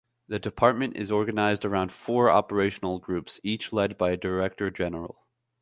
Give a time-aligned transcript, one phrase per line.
[0.29, 5.27] The department is organised around four operational groups, each led by a director general.